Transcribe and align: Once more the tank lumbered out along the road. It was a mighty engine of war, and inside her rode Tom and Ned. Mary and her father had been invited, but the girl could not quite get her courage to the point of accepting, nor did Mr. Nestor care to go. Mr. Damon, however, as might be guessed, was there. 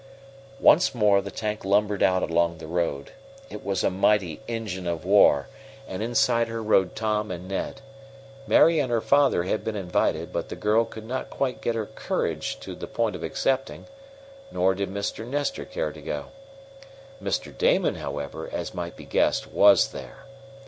Once 0.59 0.95
more 0.95 1.21
the 1.21 1.29
tank 1.29 1.63
lumbered 1.63 2.01
out 2.01 2.23
along 2.23 2.57
the 2.57 2.65
road. 2.65 3.11
It 3.51 3.63
was 3.63 3.83
a 3.83 3.91
mighty 3.91 4.41
engine 4.47 4.87
of 4.87 5.05
war, 5.05 5.47
and 5.87 6.01
inside 6.01 6.47
her 6.47 6.63
rode 6.63 6.95
Tom 6.95 7.29
and 7.29 7.47
Ned. 7.47 7.81
Mary 8.47 8.79
and 8.79 8.91
her 8.91 8.99
father 8.99 9.43
had 9.43 9.63
been 9.63 9.75
invited, 9.75 10.33
but 10.33 10.49
the 10.49 10.55
girl 10.55 10.85
could 10.85 11.05
not 11.05 11.29
quite 11.29 11.61
get 11.61 11.75
her 11.75 11.85
courage 11.85 12.59
to 12.61 12.73
the 12.73 12.87
point 12.87 13.15
of 13.15 13.21
accepting, 13.21 13.85
nor 14.51 14.73
did 14.73 14.89
Mr. 14.89 15.23
Nestor 15.23 15.65
care 15.65 15.91
to 15.91 16.01
go. 16.01 16.31
Mr. 17.21 17.55
Damon, 17.55 17.93
however, 17.93 18.49
as 18.51 18.73
might 18.73 18.95
be 18.95 19.05
guessed, 19.05 19.51
was 19.51 19.89
there. 19.89 20.25